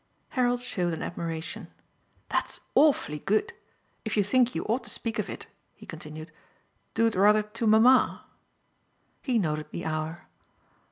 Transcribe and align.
Harold 0.29 0.59
showed 0.63 0.95
an 0.95 1.03
admiration. 1.03 1.67
"That's 2.29 2.59
awfully 2.73 3.19
good. 3.19 3.53
If 4.03 4.17
you 4.17 4.23
think 4.23 4.55
you 4.55 4.63
ought 4.65 4.83
to 4.85 4.89
speak 4.89 5.19
of 5.19 5.29
it," 5.29 5.45
he 5.75 5.85
continued, 5.85 6.31
"do 6.95 7.05
it 7.05 7.13
rather 7.13 7.43
to 7.43 7.67
mamma." 7.67 8.25
He 9.21 9.37
noted 9.37 9.67
the 9.69 9.85
hour. 9.85 10.27